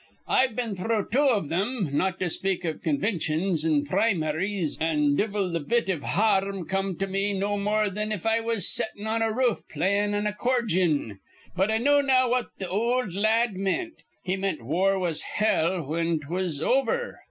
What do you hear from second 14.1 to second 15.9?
He meant war was hell